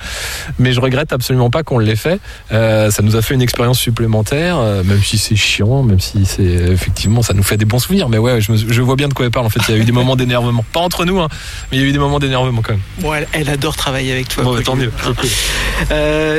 [0.58, 2.18] Mais je regrette absolument pas qu'on l'ait fait.
[2.52, 6.42] Euh, ça nous a fait une expérience supplémentaire, même si c'est chiant, même si c'est
[6.44, 8.08] effectivement, ça nous fait des bons souvenirs.
[8.08, 9.46] Mais ouais, je, me- je vois bien de quoi elle parle.
[9.46, 11.28] En fait, il y a eu des moments d'énervement, pas entre nous, hein,
[11.70, 12.82] mais il y a eu des moments d'énervement quand même.
[13.00, 14.44] Bon, elle, elle adore travailler avec toi.
[14.44, 14.90] Bon, bah, tant mieux.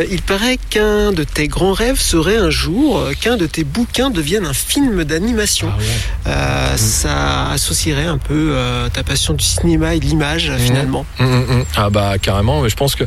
[0.09, 4.45] Il paraît qu'un de tes grands rêves serait un jour qu'un de tes bouquins devienne
[4.45, 5.36] un film d'animation.
[5.45, 5.85] Ah ouais.
[6.27, 10.59] Euh, Ça associerait un peu euh, ta passion du cinéma et de l'image Mhm.
[10.59, 11.05] finalement.
[11.19, 11.65] Hum, hum.
[11.75, 13.03] Ah bah carrément, mais je pense que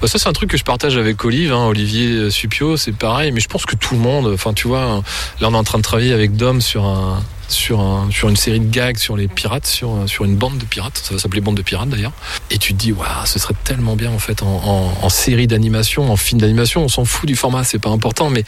[0.00, 3.32] bah, ça c'est un truc que je partage avec Olive, hein, Olivier Supio, c'est pareil,
[3.32, 5.02] mais je pense que tout le monde, enfin tu vois,
[5.40, 8.36] là on est en train de travailler avec Dom sur un sur, un, sur une
[8.36, 11.40] série de gags sur les pirates, sur, sur une bande de pirates, ça va s'appeler
[11.40, 12.12] bande de pirates d'ailleurs.
[12.50, 16.16] Et tu te dis, waouh, ce serait tellement bien en fait en, série d'animation, en
[16.16, 18.44] film d'animation, on s'en fout du format, c'est pas important, mais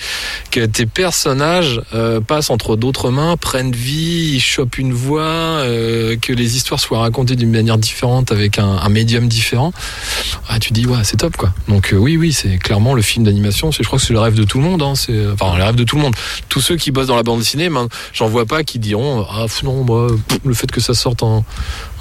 [0.51, 6.33] que tes personnages euh, passent entre d'autres mains, prennent vie, chopent une voix, euh, que
[6.33, 9.73] les histoires soient racontées d'une manière différente avec un, médium différent.
[10.49, 11.53] Ah, tu dis, ouais, c'est top quoi.
[11.69, 13.71] Donc euh, oui, oui, c'est clairement le film d'animation.
[13.73, 14.83] Je crois que c'est le rêve de tout le monde.
[14.83, 16.15] Hein, c'est, enfin, le rêve de tout le monde.
[16.49, 17.69] Tous ceux qui bossent dans la bande dessinée,
[18.13, 20.09] j'en vois pas qui ah non, moi,
[20.45, 21.45] le fait que ça sorte en,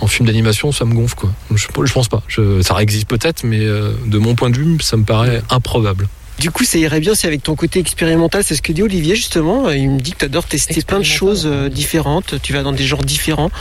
[0.07, 1.31] film d'animation, ça me gonfle quoi.
[1.53, 2.23] Je, je pense pas.
[2.61, 6.07] Ça existe peut-être, mais euh, de mon point de vue, ça me paraît improbable.
[6.39, 9.15] Du coup, ça irait bien, c'est avec ton côté expérimental, c'est ce que dit Olivier
[9.15, 9.69] justement.
[9.69, 12.71] Il me dit que tu adores tester plein de choses euh, différentes, tu vas dans
[12.71, 13.51] des genres différents.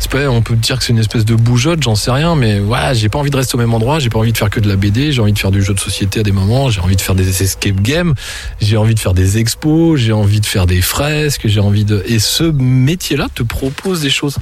[0.00, 2.60] C'est pas, on peut dire que c'est une espèce de bougeotte, j'en sais rien, mais
[2.60, 4.60] ouais, j'ai pas envie de rester au même endroit, j'ai pas envie de faire que
[4.60, 6.80] de la BD, j'ai envie de faire du jeu de société à des moments, j'ai
[6.80, 8.14] envie de faire des escape games,
[8.60, 12.02] j'ai envie de faire des expos, j'ai envie de faire des fresques, j'ai envie de.
[12.06, 14.38] Et ce métier-là te propose des choses.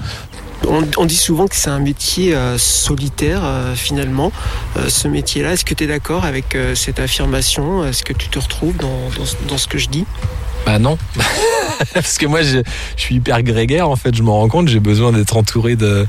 [0.69, 4.33] On, dit souvent que c'est un métier euh, solitaire euh, finalement,
[4.77, 5.53] euh, ce métier-là.
[5.53, 7.85] Est-ce que tu es d'accord avec cette affirmation?
[7.85, 9.11] Est-ce que tu te retrouves dans,
[9.49, 10.07] dans ce que je dis?
[10.65, 10.99] Bah non,
[11.95, 12.63] parce que moi je,
[12.97, 16.07] suis hyper grégaire en fait, je m'en rends compte, j'ai besoin d'être entouré de...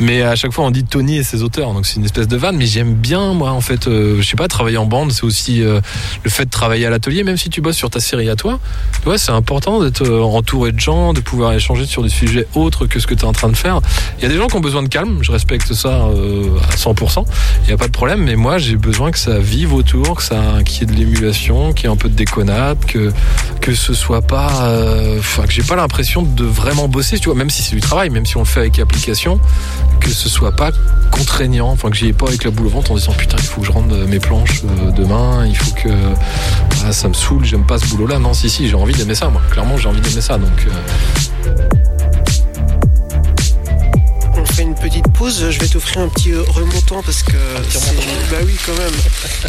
[0.00, 2.36] Mais à chaque fois on dit Tony et ses auteurs, donc c'est une espèce de
[2.36, 5.24] vanne, mais j'aime bien moi en fait, euh, je sais pas, travailler en bande, c'est
[5.24, 5.80] aussi euh,
[6.24, 8.58] le fait de travailler à l'atelier, même si tu bosses sur ta série à toi,
[9.06, 12.86] ouais, c'est important d'être euh, entouré de gens, de pouvoir échanger sur des sujets autres
[12.86, 13.80] que ce que tu es en train de faire.
[14.18, 16.08] Il y a des gens qui ont besoin de calme, je respecte ça
[16.70, 17.24] à 100%,
[17.62, 20.22] il n'y a pas de problème, mais moi j'ai besoin que ça vive autour, que
[20.22, 23.12] ça qu'il y ait de l'émulation, qu'il y ait un peu de déconnade, que,
[23.60, 27.50] que soit pas, euh, enfin que j'ai pas l'impression de vraiment bosser, tu vois, même
[27.50, 29.40] si c'est du travail, même si on le fait avec application,
[30.00, 30.70] que ce soit pas
[31.10, 33.44] contraignant, enfin que j'y ai pas avec la boule au ventre en disant putain il
[33.46, 35.88] faut que je rende mes planches euh, demain, il faut que
[36.84, 38.18] ah, ça me saoule, j'aime pas ce boulot-là.
[38.18, 39.42] Non, si si, j'ai envie d'aimer ça, moi.
[39.50, 40.66] Clairement, j'ai envie d'aimer ça, donc.
[41.46, 41.68] Euh,
[44.62, 45.50] une petite pause.
[45.50, 47.36] Je vais t'offrir un petit remontant parce que
[47.68, 47.94] c'est...
[48.30, 48.92] Bah oui, quand même.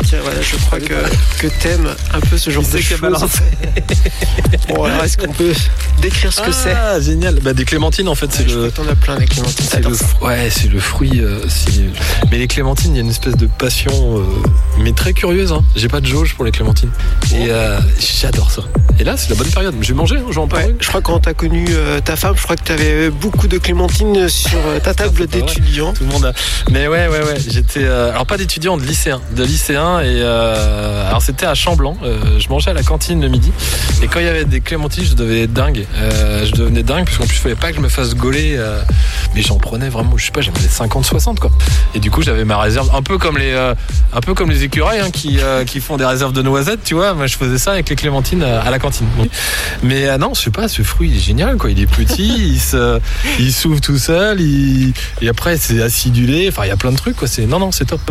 [0.05, 0.93] Tiens, voilà, je crois que,
[1.39, 2.99] que t'aimes un peu ce genre de choses.
[4.69, 5.53] bon, alors est-ce qu'on peut
[6.01, 7.39] décrire ce que c'est Ah, génial.
[7.39, 8.71] Bah, des clémentines, en fait, c'est le.
[8.71, 9.65] T'en as plein, des clémentines.
[9.69, 9.95] C'est le...
[10.25, 11.21] Ouais, c'est le fruit.
[11.21, 11.39] Euh,
[12.31, 14.23] mais les clémentines, il y a une espèce de passion, euh,
[14.79, 15.51] mais très curieuse.
[15.51, 15.63] Hein.
[15.75, 16.91] J'ai pas de jauge pour les clémentines.
[17.33, 18.63] Et euh, j'adore ça.
[18.99, 19.75] Et là, c'est la bonne période.
[19.81, 20.75] J'ai mangé, hein, j'en parle.
[20.79, 21.67] je crois que quand t'as connu
[22.03, 25.93] ta femme, je crois que t'avais beaucoup de clémentines sur ta table d'étudiant.
[25.93, 26.33] Tout le monde a.
[26.71, 27.37] Mais ouais, ouais, ouais.
[27.47, 27.83] J'étais.
[27.83, 29.21] Euh, alors, pas d'étudiant, de lycéen.
[29.35, 29.99] De lycéen.
[30.01, 31.95] Et euh, alors, c'était à Chamblanc.
[32.03, 33.51] Euh, je mangeais à la cantine le midi.
[34.01, 35.85] Et quand il y avait des clémentines, je devenais dingue.
[36.43, 38.59] je devenais dingue, parce qu'en plus, il fallait pas que je me fasse gauler.
[39.35, 41.51] mais j'en prenais vraiment, je sais pas, j'avais 50, 60, quoi.
[41.95, 42.89] Et du coup, j'avais ma réserve.
[42.93, 46.33] Un peu comme les, un peu comme les écureuils hein, qui, qui font des réserves
[46.33, 47.13] de noisettes, tu vois.
[47.13, 49.07] Moi, je faisais ça avec les clémentines à la cantine.
[49.83, 51.69] Mais non, je sais pas, ce fruit, il est génial, quoi.
[51.69, 52.59] Il est petit,
[53.39, 54.86] il s'ouvre tout seul, il,
[55.21, 56.47] et après, c'est acidulé.
[56.49, 57.15] Enfin, il y a plein de trucs.
[57.15, 57.27] Quoi.
[57.27, 57.45] C'est...
[57.45, 58.01] Non, non, c'est top.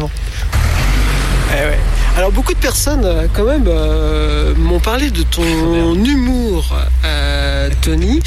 [1.52, 7.70] Eh Alors beaucoup de personnes euh, quand même euh, m'ont parlé de ton humour, euh,
[7.82, 8.20] Tony.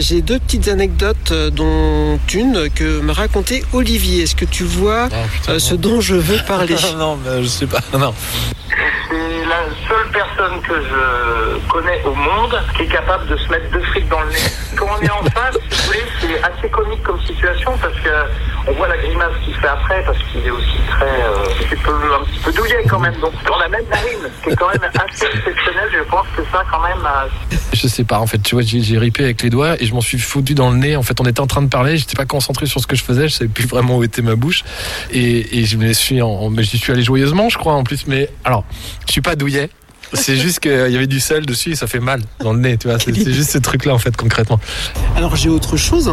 [0.00, 4.22] j'ai deux petites anecdotes, dont une que m'a raconté Olivier.
[4.22, 5.08] Est-ce que tu vois
[5.46, 6.76] ah, ce dont je veux parler?
[6.98, 7.80] Non, mais je sais pas.
[7.92, 8.14] Non
[10.36, 14.20] personne que je connais au monde qui est capable de se mettre deux fric dans
[14.20, 14.38] le nez.
[14.76, 18.10] Quand on est en face, si vous voulez, c'est assez comique comme situation parce que
[18.66, 21.82] on voit la grimace qu'il fait après parce qu'il est aussi très euh, un, petit
[21.82, 23.14] peu, un douillet quand même.
[23.20, 25.88] Donc on a même narine, qui est quand même assez exceptionnel.
[25.92, 27.06] Je pense que ça quand même.
[27.72, 28.38] Je sais pas en fait.
[28.38, 30.96] Tu vois, j'ai ripé avec les doigts et je m'en suis foutu dans le nez.
[30.96, 31.96] En fait, on était en train de parler.
[31.96, 33.28] J'étais pas concentré sur ce que je faisais.
[33.28, 34.64] Je savais plus vraiment où était ma bouche
[35.12, 36.20] et, je me suis
[36.50, 38.06] mais j'y suis allé joyeusement, je crois en plus.
[38.06, 38.64] Mais alors,
[39.06, 39.70] je suis pas douillet.
[40.12, 42.76] C'est juste qu'il y avait du sel dessus et ça fait mal dans le nez,
[42.76, 42.98] tu vois.
[42.98, 44.60] C'est juste ce truc-là, en fait, concrètement.
[45.16, 46.10] Alors, j'ai autre chose.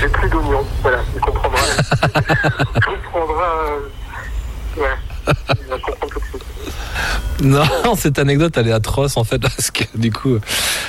[0.00, 1.58] J'ai plus d'oignons, voilà, il comprendra.
[2.02, 3.44] il comprendra.
[3.68, 6.74] Euh, ouais, il va comprendre tout de suite.
[7.42, 10.38] Non, cette anecdote, elle est atroce en fait, parce que du coup,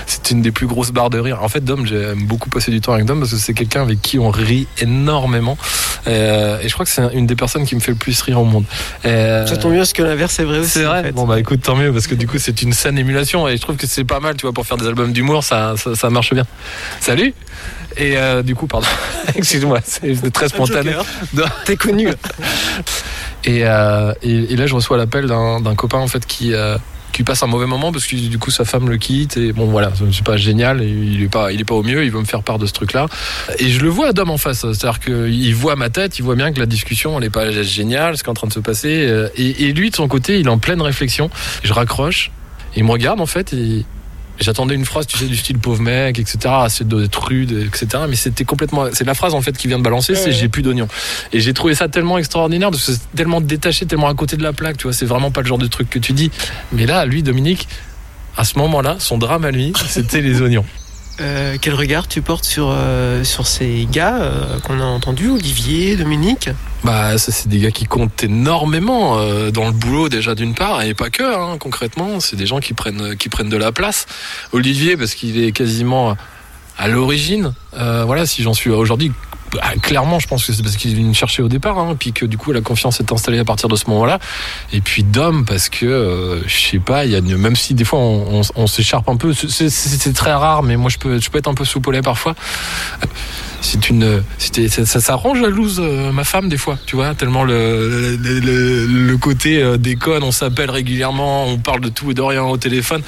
[0.06, 1.40] c'est une des plus grosses barres de rire.
[1.42, 4.02] En fait, Dom, j'aime beaucoup passer du temps avec Dom parce que c'est quelqu'un avec
[4.02, 5.58] qui on rit énormément.
[6.08, 8.40] Euh, et je crois que c'est une des personnes qui me fait le plus rire
[8.40, 8.64] au monde.
[9.06, 10.70] Euh, ça tombe mieux parce que l'inverse est vrai aussi.
[10.70, 11.12] C'est vrai.
[11.12, 13.62] Bon, bah écoute, tant mieux parce que du coup, c'est une saine émulation et je
[13.62, 16.34] trouve que c'est pas mal, tu vois, pour faire des albums d'humour, ça, ça, marche
[16.34, 16.46] bien.
[17.02, 17.34] Salut!
[17.98, 18.88] Et euh, du coup, pardon,
[19.36, 20.94] excuse-moi, c'est très spontané.
[21.66, 22.10] T'es connu.
[23.48, 26.78] Euh, et, et, là, je reçois l'appel d'un copain en fait qui euh,
[27.14, 29.66] qui passe un mauvais moment parce que du coup sa femme le quitte et bon
[29.66, 32.20] voilà c'est pas génial et il est pas il est pas au mieux il veut
[32.20, 33.08] me faire part de ce truc là
[33.58, 34.60] et je le vois Dom en face.
[34.60, 37.32] C'est à dire qu'il voit ma tête il voit bien que la discussion elle est
[37.32, 39.96] pas géniale ce qui est en train de se passer euh, et, et lui de
[39.96, 41.32] son côté il est en pleine réflexion.
[41.64, 42.32] Je raccroche
[42.76, 43.84] il me regarde en fait et
[44.40, 46.38] J'attendais une phrase, tu sais, du style pauvre mec, etc.
[46.70, 48.04] C'est de rude, etc.
[48.08, 50.62] Mais c'était complètement, c'est la phrase en fait qui vient de balancer, c'est j'ai plus
[50.62, 50.88] d'oignons.
[51.34, 54.44] Et j'ai trouvé ça tellement extraordinaire parce que c'est tellement détaché, tellement à côté de
[54.44, 54.94] la plaque, tu vois.
[54.94, 56.32] C'est vraiment pas le genre de truc que tu dis.
[56.72, 57.68] Mais là, lui, Dominique,
[58.38, 60.66] à ce moment-là, son drame à lui, c'était les oignons.
[61.20, 65.96] Euh, quel regard tu portes sur, euh, sur ces gars euh, qu'on a entendus, Olivier,
[65.96, 66.50] Dominique?
[66.84, 69.18] Bah, ça, c'est des gars qui comptent énormément
[69.52, 72.20] dans le boulot, déjà d'une part, et pas que, hein, concrètement.
[72.20, 74.06] C'est des gens qui prennent, qui prennent de la place.
[74.52, 76.16] Olivier, parce qu'il est quasiment
[76.78, 77.54] à l'origine.
[77.74, 79.12] voilà, si j'en suis aujourd'hui,
[79.52, 82.14] bah, clairement, je pense que c'est parce qu'il est venu chercher au départ, hein, puis
[82.14, 84.20] que du coup la confiance est installée à partir de ce moment-là.
[84.74, 88.00] Et puis d'homme parce que euh, je sais pas, y a même si des fois
[88.00, 91.54] on, s'écharpe un peu, c'est- très rare, mais moi je peux je peux être un
[91.54, 92.36] peu soupolé parfois.
[93.62, 97.44] C'est une, ça, ça, ça rend jalouse euh, ma femme des fois, tu vois, tellement
[97.44, 102.14] le, le, le- le côté euh, déconne, on s'appelle régulièrement, on parle de tout et
[102.14, 103.02] de rien au téléphone.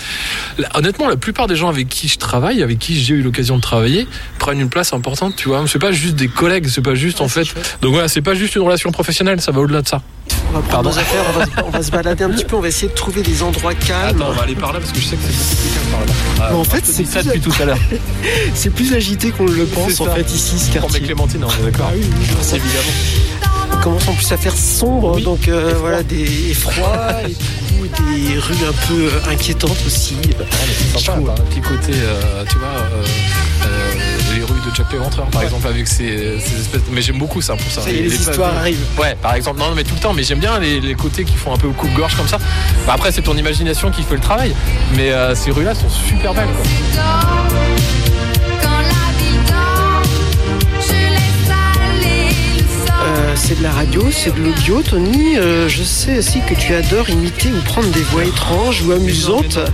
[0.57, 3.57] Là, honnêtement, la plupart des gens avec qui je travaille, avec qui j'ai eu l'occasion
[3.57, 4.07] de travailler,
[4.39, 5.63] prennent une place importante, tu vois.
[5.67, 7.45] C'est pas juste des collègues, c'est pas juste en fait.
[7.81, 10.01] Donc voilà, c'est pas juste une relation professionnelle, ça va au-delà de ça.
[10.51, 10.89] On va prendre Pardon.
[10.89, 12.87] nos affaires, on va, se- on va se balader un petit peu, on va essayer
[12.87, 14.15] de trouver des endroits calmes.
[14.21, 16.05] Attends, on va aller par là parce que je sais que c'est calme
[16.37, 16.55] par là.
[16.55, 17.77] En Ah, fait, c'est ça depuis tout à l'heure.
[18.55, 21.01] C'est plus agité qu'on le pense en fait ici, ce mes quartier.
[21.01, 21.87] Clémentine, on est d'accord.
[21.91, 22.25] Ah oui, oui,
[22.55, 22.93] évidemment.
[23.71, 25.23] On commence en plus à faire sombre, Oui.
[25.23, 27.29] donc euh, voilà, des et froid, et
[28.27, 30.17] des rues un peu euh, inquiétantes aussi.
[30.39, 30.43] Ah,
[30.93, 33.05] c'est sympa, un petit côté, euh, tu vois, euh,
[33.65, 36.81] euh, les rues de Jack l'Éventreur, par exemple, avec ces, ces espèces.
[36.91, 37.81] Mais j'aime beaucoup ça pour ça.
[37.89, 38.83] Les histoires arrivent.
[38.99, 41.35] Ouais, par exemple, non, mais tout le temps, mais j'aime bien les, les côtés qui
[41.35, 42.37] font un peu coupe-gorge comme ça.
[42.87, 44.53] Bah, après, c'est ton imagination qui fait le travail,
[44.95, 46.47] mais euh, ces rues-là sont super belles.
[46.47, 46.99] Quoi.
[53.39, 55.37] C'est de la radio, c'est de l'audio, Tony.
[55.37, 59.57] Euh, je sais aussi que tu adores imiter ou prendre des voix étranges ou amusantes.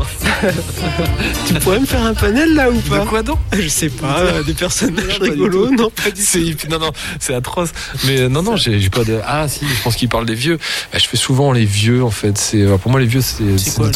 [1.48, 3.00] Tu pourrais me faire un panel là ou pas?
[3.00, 3.40] De quoi donc?
[3.54, 5.90] Je sais pas, euh, des personnages du rigolos, non?
[5.90, 7.70] Pas du non non c'est atroce.
[8.06, 10.58] Mais euh, non non j'ai pas de ah si je pense qu'il parle des vieux.
[10.92, 12.38] Bah, je fais souvent les vieux en fait.
[12.38, 13.90] C'est pour moi les vieux c'est C'est quoi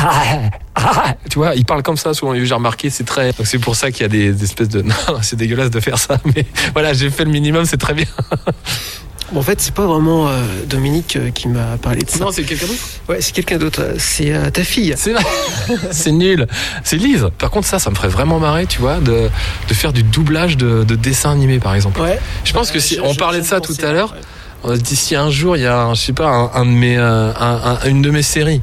[0.00, 0.22] Ah,
[0.76, 2.34] ah, tu vois, ils parlent comme ça souvent.
[2.34, 3.32] J'ai remarqué, c'est très.
[3.32, 4.82] Donc c'est pour ça qu'il y a des, des espèces de.
[5.08, 8.06] Non, c'est dégueulasse de faire ça, mais voilà, j'ai fait le minimum, c'est très bien.
[9.34, 12.18] En fait, c'est pas vraiment euh, Dominique euh, qui m'a parlé de ça.
[12.24, 12.80] Non, c'est quelqu'un d'autre?
[13.10, 13.82] Ouais, c'est quelqu'un d'autre.
[13.98, 14.94] C'est euh, ta fille.
[14.96, 15.12] C'est
[15.90, 16.46] c'est nul.
[16.82, 17.26] C'est Lise.
[17.36, 19.28] Par contre, ça, ça me ferait vraiment marrer, tu vois, de,
[19.68, 22.00] de faire du doublage de, de dessins animés, par exemple.
[22.00, 22.18] Ouais.
[22.44, 24.14] Je pense que si Je- on je- parlait de ça pensais, tout à l'heure,
[24.64, 24.70] ouais.
[24.72, 26.96] Euh, D'ici un jour, il y a, un, je sais pas, un, un de mes,
[26.96, 28.62] euh, un- un- une de mes séries,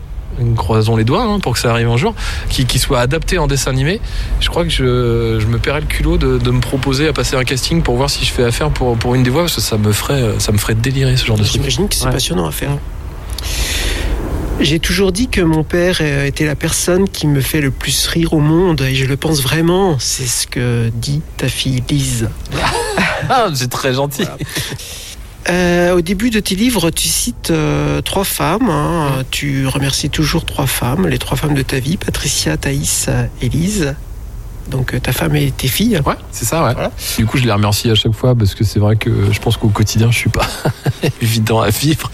[0.55, 2.13] croisons les doigts hein, pour que ça arrive un jour,
[2.49, 4.01] qui, qui soit adaptée en dessin animé.
[4.39, 7.35] Je crois que je, je me paierais le culot de, de me proposer à passer
[7.35, 9.61] un casting pour voir si je fais affaire pour, pour une des voix, parce que
[9.61, 11.53] ça me ferait, ça me ferait délirer ce genre de truc.
[11.53, 12.11] J'imagine que c'est Ouais.
[12.11, 12.71] passionnant à faire.
[14.61, 18.07] J'ai toujours dit que mon père euh, était la personne qui me fait le plus
[18.07, 19.97] rire au monde et je le pense vraiment.
[19.99, 22.29] C'est ce que dit ta fille Lise.
[23.27, 24.23] Ah, c'est très gentil.
[25.47, 28.69] Euh, au début de tes livres, tu cites euh, trois femmes.
[28.69, 29.23] hein.
[29.29, 33.09] Tu remercies toujours trois femmes, les trois femmes de ta vie Patricia, Thaïs
[33.41, 33.95] et Lise.
[34.69, 35.99] Donc euh, ta femme et tes filles.
[36.05, 36.73] Ouais, c'est ça, ouais.
[36.73, 36.91] Voilà.
[37.17, 39.57] Du coup, je les remercie à chaque fois parce que c'est vrai que je pense
[39.57, 40.47] qu'au quotidien, je suis pas
[41.21, 42.09] évident à vivre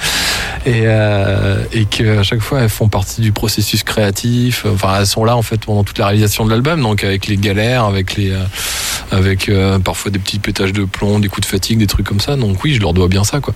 [0.65, 4.65] et, euh, et qu'à chaque fois, elles font partie du processus créatif.
[4.65, 7.37] Enfin, elles sont là en fait pendant toute la réalisation de l'album, donc avec les
[7.37, 8.43] galères, avec les, euh,
[9.11, 12.19] avec euh, parfois des petits pétages de plomb, des coups de fatigue, des trucs comme
[12.19, 12.35] ça.
[12.35, 13.53] Donc oui, je leur dois bien ça, quoi.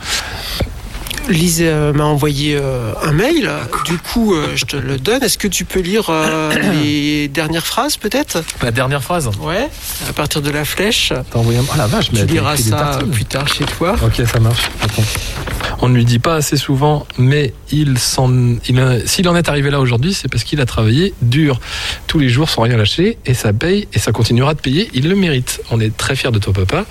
[1.30, 3.50] Lise euh, m'a envoyé euh, un mail.
[3.86, 5.24] Du coup, euh, je te le donne.
[5.24, 6.12] Est-ce que tu peux lire
[6.84, 8.44] les dernières phrases peut-être?
[8.62, 9.30] La dernière phrase?
[9.42, 9.70] Ouais.
[10.08, 11.14] À partir de la flèche.
[11.32, 11.64] T'as envoyé un...
[11.68, 13.96] Oh la vache, mais Tu liras ça plus tard chez toi.
[14.04, 14.70] Ok, ça marche.
[14.82, 15.04] Attends.
[15.82, 18.32] On ne lui dit pas assez souvent, mais il s'en,
[19.06, 21.60] s'il en est arrivé là aujourd'hui, c'est parce qu'il a travaillé dur
[22.08, 24.90] tous les jours sans rien lâcher et ça paye et ça continuera de payer.
[24.94, 25.62] Il le mérite.
[25.72, 26.86] On est très fiers de toi, papa,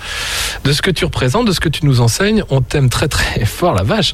[0.63, 2.43] de ce que tu représentes, de ce que tu nous enseignes.
[2.49, 4.04] On t'aime très très fort, la vache.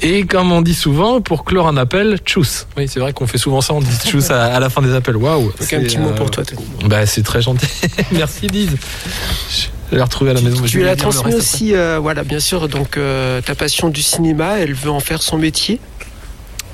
[0.00, 2.66] Et comme on dit souvent, pour clore un appel, tchuss.
[2.76, 3.74] Oui, c'est vrai qu'on fait souvent ça.
[3.74, 5.16] On dit tchuss à, à la fin des appels.
[5.16, 5.44] Waouh.
[5.44, 6.62] Donc un C'est, petit mot euh, pour toi, Tony.
[6.86, 7.66] Bah, c'est très gentil.
[8.12, 8.76] Merci, Lise.
[9.50, 10.62] Je vais la retrouver à la maison.
[10.64, 14.58] Tu vais l'as transmis aussi, euh, voilà, bien sûr, donc euh, ta passion du cinéma,
[14.58, 15.80] elle veut en faire son métier?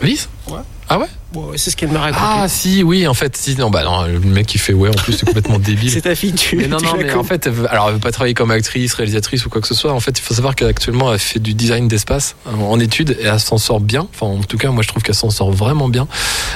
[0.02, 0.61] Lise Ouais.
[0.90, 2.22] Ah ouais Bon, c'est ce qu'elle m'a raconté.
[2.26, 4.92] Ah si oui en fait si non bah non le mec qui fait ouais en
[4.92, 5.90] plus c'est complètement débile.
[5.92, 7.94] c'est ta fille, tu Mais non tu non mais en fait elle veut, alors elle
[7.96, 9.92] veut pas travailler comme actrice réalisatrice ou quoi que ce soit.
[9.92, 13.24] En fait il faut savoir qu'actuellement elle fait du design d'espace en- en études et
[13.26, 14.08] elle s'en sort bien.
[14.14, 16.08] Enfin en tout cas moi je trouve qu'elle s'en sort vraiment bien.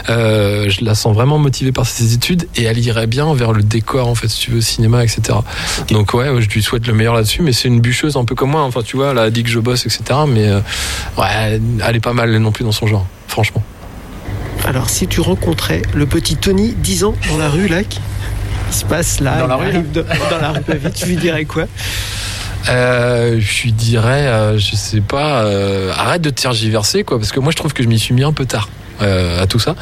[0.08, 3.62] Euh, je la sens vraiment motivée par ses études et elle irait bien vers le
[3.62, 5.38] décor en fait si tu veux cinéma etc
[5.90, 8.52] donc ouais je lui souhaite le meilleur là-dessus mais c'est une bûcheuse un peu comme
[8.52, 8.62] moi.
[8.62, 10.60] Enfin tu vois elle a dit que je bosse etc mais euh,
[11.18, 13.62] ouais elle est pas mal non plus dans son genre franchement
[14.66, 17.98] Alors, si tu rencontrais le petit Tony, 10 ans, dans la rue, là, qui
[18.70, 20.60] qui se passe là, Dans la rue, arrive de- dans la rue
[20.94, 21.64] tu lui dirais quoi?
[22.68, 27.40] Euh, je lui dirais, euh, je sais pas, euh, arrête de tergiverser, quoi, parce que
[27.40, 28.68] moi je trouve que je m'y suis mis un peu tard.
[29.00, 29.74] Euh, à tout ça,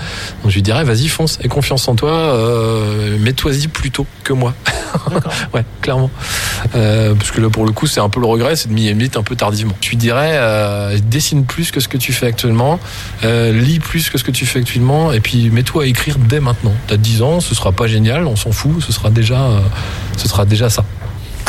[0.43, 4.33] donc je lui dirais vas-y fonce, aie confiance en toi, euh, mets-toi-y plus tôt que
[4.33, 4.55] moi.
[5.55, 6.11] ouais, clairement.
[6.75, 8.93] Euh, parce que là pour le coup c'est un peu le regret, c'est de m'y
[8.95, 9.75] mettre un peu tardivement.
[9.81, 10.39] Je lui dirais
[11.05, 12.79] dessine plus que ce que tu fais actuellement,
[13.23, 16.73] lis plus que ce que tu fais actuellement, et puis mets-toi à écrire dès maintenant.
[16.87, 19.49] T'as 10 ans, ce sera pas génial, on s'en fout, ce sera déjà,
[20.17, 20.85] ce sera déjà ça.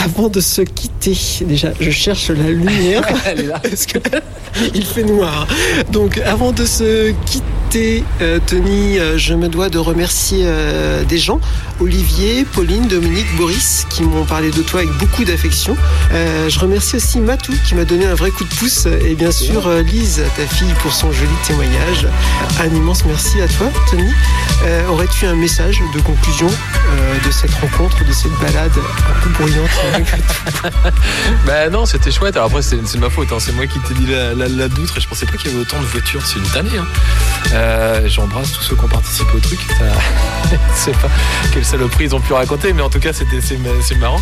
[0.03, 3.03] Avant de se quitter, déjà, je cherche la lumière.
[3.25, 3.59] Elle est là.
[3.59, 3.99] Parce que
[4.73, 5.47] il fait noir.
[5.91, 11.17] Donc, avant de se quitter, euh, Tony, euh, je me dois de remercier euh, des
[11.17, 11.39] gens
[11.79, 15.77] Olivier, Pauline, Dominique, Boris, qui m'ont parlé de toi avec beaucoup d'affection.
[16.11, 19.67] Je remercie aussi Matou, qui m'a donné un vrai coup de pouce, et bien sûr
[19.81, 22.07] Lise, ta fille, pour son joli témoignage.
[22.59, 24.11] Un immense merci à toi, Tony.
[24.89, 29.69] Aurais-tu un message de conclusion de cette rencontre, de cette balade un peu bruyante
[31.45, 32.35] Bah non, c'était chouette.
[32.35, 33.31] Alors après, c'est ma faute.
[33.31, 33.37] hein.
[33.39, 35.53] C'est moi qui t'ai dit la, la, la doutre et je pensais pas qu'il y
[35.53, 36.21] avait autant de voitures.
[36.25, 36.45] C'est une.
[36.77, 36.85] Hein.
[37.53, 39.59] Euh, J'embrasse tous ceux qui ont participé au truc.
[39.77, 39.85] Ça-
[40.51, 41.09] Je sais pas
[41.53, 44.21] quelle saloperie ils ont pu raconter, mais en tout cas, c'était c'est ma- c'est marrant.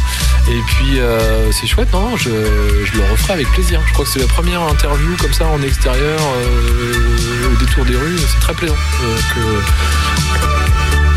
[0.50, 1.92] Et puis, euh, c'est chouette.
[1.92, 3.82] Non, je, je le referai avec plaisir.
[3.88, 7.96] Je crois que c'est la première interview comme ça en extérieur, euh, au détour des
[7.96, 8.18] rues.
[8.20, 8.76] C'est très plaisant.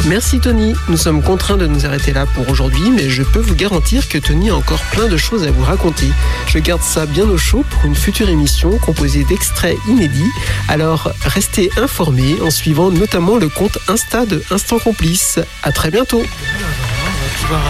[0.06, 3.54] Merci Tony, nous sommes contraints de nous arrêter là pour aujourd'hui, mais je peux vous
[3.54, 6.08] garantir que Tony a encore plein de choses à vous raconter.
[6.48, 10.30] Je garde ça bien au chaud pour une future émission composée d'extraits inédits,
[10.68, 15.38] alors restez informés en suivant notamment le compte Insta de Instant Complice.
[15.62, 16.20] À très bientôt.
[16.20, 17.62] On va pouvoir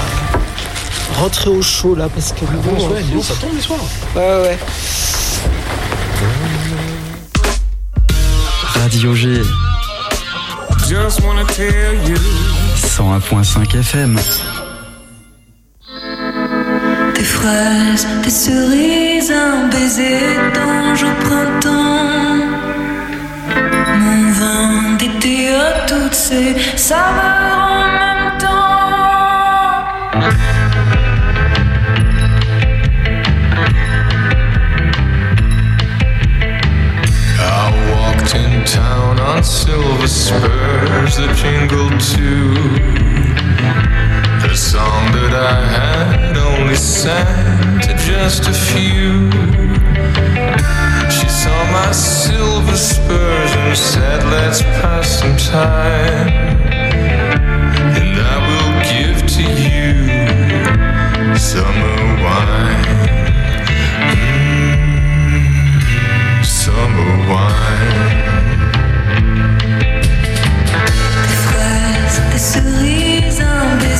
[1.14, 3.78] rentrer au chaud là parce que bon, Ouais, ça tombe les soirs.
[4.16, 4.58] ouais, ouais.
[8.74, 9.42] Radio G
[10.92, 12.16] Just wanna tell you
[12.76, 14.20] 101.5 FM.
[17.14, 20.20] Des fraises, des cerises, un baiser
[20.54, 22.44] d'ange au printemps.
[24.00, 27.71] Mon vin d'été à toutes ces saveurs
[39.72, 42.52] silver spurs that jingled too.
[44.46, 49.30] The song that I had only sang to just a few.
[51.10, 56.61] She saw my silver spurs and said, Let's pass some time.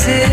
[0.08, 0.31] Un